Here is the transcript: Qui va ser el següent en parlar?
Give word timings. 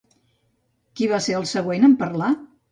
Qui 1.01 1.11
va 1.13 1.21
ser 1.27 1.37
el 1.43 1.47
següent 1.53 1.87
en 1.93 1.97
parlar? 2.05 2.35